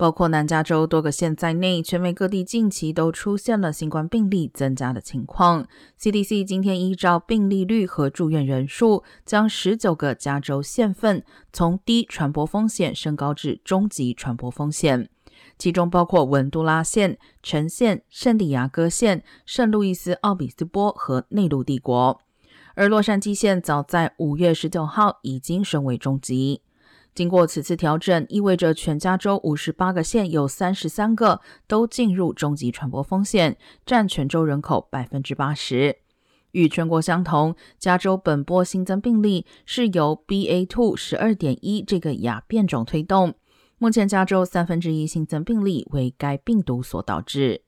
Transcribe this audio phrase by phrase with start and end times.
[0.00, 5.68] 包括南加州多个县在内，全美各地近期都出现了新冠病例增加的情况。
[6.00, 11.22] CDC 今天依照病例率和住院人数，将十九个加州县份
[11.52, 15.10] 从低传播风险升高至中级传播风险，
[15.58, 22.18] 其中包括文都拉县、城县、圣地亚哥县、圣路易斯奥比斯波和内陆帝国。
[22.74, 26.62] 而洛杉矶县早在五月十九号已经升为中级。
[27.14, 35.96] 经过此次调整，意味着全加州五十八个县有三十三个都进入中级传播风险，占全州人口百分之八十。
[36.52, 43.34] 与全国相同，加州本波新增病例是由 BA.2 十二点一这个亚变种推动。
[43.78, 47.62] 目前，加州三分之一新增病例为该病毒所导致。